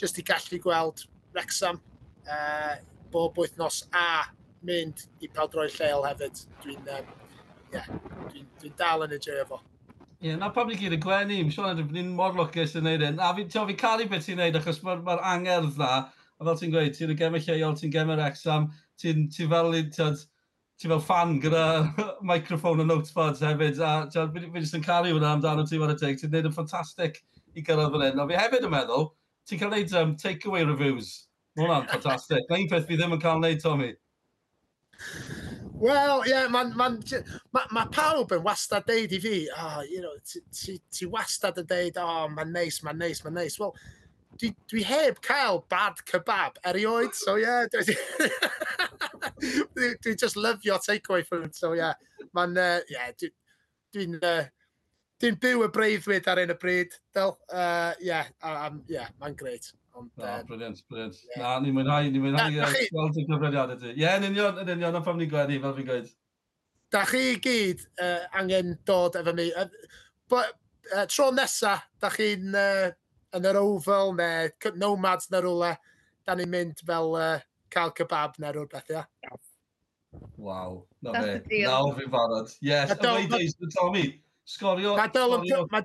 [0.00, 1.80] just i gallu gweld Wrexham
[2.26, 2.74] uh,
[3.14, 4.24] bob wythnos a
[4.66, 6.42] mynd i peldroed lleol hefyd.
[6.64, 7.14] Dwi'n um,
[7.74, 7.86] yeah,
[8.26, 9.60] dwi, dwi dal yn enjoy fo.
[10.24, 13.02] Ie, yeah, na pam ni gyd y gwenu, mae'n siŵr ni'n mor lwcus yn neud
[13.04, 13.22] hyn.
[13.22, 15.94] A fi'n fi cael caru beth ti'n neud, achos mae'r ma, angerdd dda
[16.40, 18.70] A fel ti'n gweud, ti'n y gemau lleol, ti'n gemau'r exam,
[19.00, 21.66] ti'n ti fel, ti fel fan gyda
[22.30, 26.18] microphone a notepads hefyd, a fi jyst yn caru hwnna amdano ti fan y teg,
[26.20, 27.20] ti'n neud yn ffantastig
[27.54, 28.24] i gyrraedd fan hyn.
[28.24, 29.12] A fi hefyd yn meddwl,
[29.48, 31.14] ti'n cael neud um, takeaway reviews.
[31.54, 32.48] Mae hwnna'n ffantastig.
[32.50, 33.92] Na un peth fi ddim yn cael neud, Tommy.
[35.74, 36.88] Wel, ie, yeah, mae ma,
[37.52, 41.58] ma, ma pawb yn wastad deud i fi, oh, you know, ti, ti, ti wastad
[41.60, 43.58] yn deud, oh, mae'n neis, mae'n neis, mae'n neis.
[43.60, 43.74] Wel,
[44.40, 47.46] dwi, dwi heb cael bad kebab erioed, so ie.
[47.46, 47.96] Yeah, dwi,
[49.76, 51.82] dwi, dwi just lyfio takeaway food, so ie.
[51.84, 52.28] Yeah.
[52.34, 53.34] Mae'n, uh, yeah, dwi'n...
[53.94, 54.44] Dwi uh,
[55.22, 57.30] Dwi'n byw y breuddwyd ar un y bryd, Del.
[57.46, 59.70] Ie, uh, yeah, um, yeah, mae'n greit.
[59.94, 61.20] Ond, no, um, briliant, briliant.
[61.30, 61.38] Yeah.
[61.40, 63.92] Na, ni'n mwynhau, ni'n mwynhau na, gweld y gyfrifiad ydy.
[63.94, 66.10] Ie, yn union, yn union, ond pam ni'n gweddi, fel fi'n gweud.
[66.92, 69.46] Da chi gyd uh, angen dod efo mi.
[69.54, 69.94] Uh,
[70.28, 70.58] but,
[70.90, 72.90] uh, tro nesa, da chi'n uh,
[73.36, 75.72] yn yr oval neu nomads neu rwle,
[76.26, 77.38] da ni'n mynd fel uh,
[77.74, 79.04] cael kebab neu rhywbeth, ia.
[80.38, 81.64] Waw, na fe.
[81.64, 82.52] Nawr fi'n barod.
[82.62, 84.20] Yes, away days to Tommy.
[84.44, 84.94] Sgorio.
[84.98, 85.08] Mae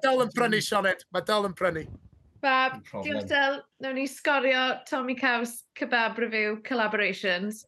[0.04, 1.06] dal, yn prynu, Sionet.
[1.16, 1.86] Mae dal yn prynu.
[2.44, 3.60] Bab, diolch Del.
[3.84, 7.66] nawr ni sgorio Tommy Caws Kebab Review Collaborations.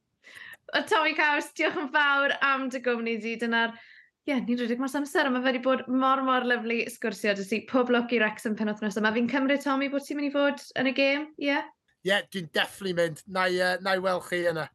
[0.74, 3.36] O Tommy Caws, diolch yn fawr am dy gwmni di.
[3.40, 3.74] Dyna'r
[4.22, 7.46] Ie, yeah, ni'n rhedeg mas amser, a mae wedi bod mor, mor lyflu sgwrsio, dy
[7.46, 7.58] si.
[7.66, 9.08] pob lwc i Rex yn penod nesaf.
[9.16, 11.48] Fi'n cymryd, Tommy, bod ti'n mynd i fod yn y gêm, ie?
[11.48, 11.72] Yeah?
[12.04, 13.24] Ie, yeah, dwi'n defflu mynd.
[13.26, 14.68] Na i, uh, na i wel chi yna.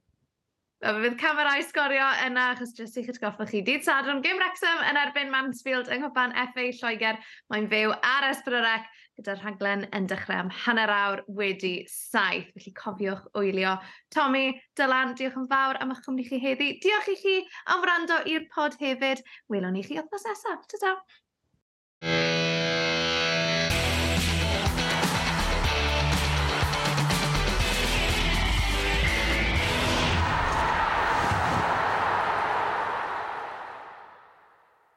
[0.83, 3.63] A fe fydd camerau sgorio yna, achos jyst i'ch atgoffa chi.
[3.65, 7.23] Dydd Sadwrn, gym Wrexham yn erbyn Mansfield yng Nghwpan FA Lloegr.
[7.55, 12.49] Mae'n fyw ar Esbryrec gyda'r rhaglen yn dechrau am hanner awr wedi saith.
[12.55, 13.77] Felly cofiwch wylio.
[14.15, 14.47] Tommy,
[14.79, 16.73] Dylan, diolch yn fawr am eich cwmni chi heddi.
[16.85, 17.37] Diolch i chi
[17.75, 19.25] am wrando i'r pod hefyd.
[19.53, 20.67] Welwn ni chi othnos nesaf.
[20.73, 20.97] Ta-ta!